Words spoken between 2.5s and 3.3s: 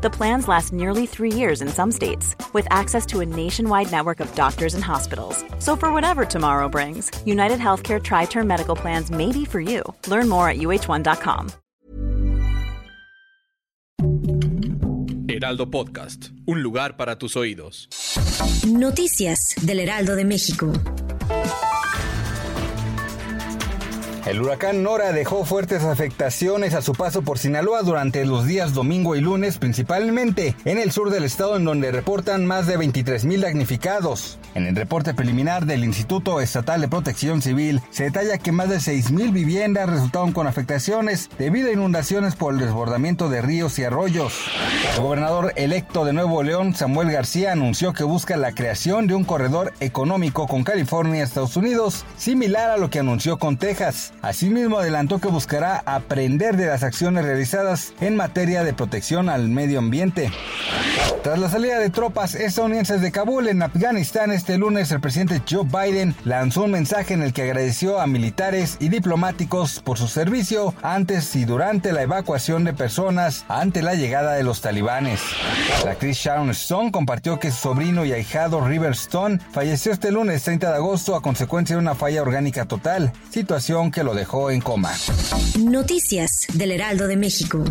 with access to a